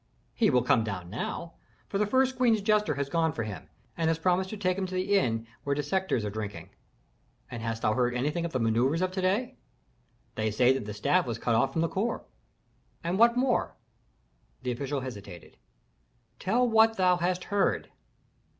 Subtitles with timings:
[0.33, 1.53] "He will come down now,
[1.87, 4.87] for the first queen's jester has gone for him, and has promised to take him
[4.87, 6.71] to the inn where dissectors are drinking."
[7.51, 9.57] "And hast thou heard anything of the manœuvres of to day?"
[10.33, 12.25] "They say that the staff was cut off from the corps."
[13.03, 13.75] "And what more?"
[14.63, 15.55] The official hesitated.
[16.39, 17.91] "Tell what thou hast heard."